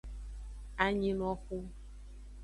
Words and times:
Anyinoxu. 0.85 1.57